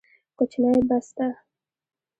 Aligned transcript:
کوچنۍ 0.37 0.79
بسته 0.89 1.27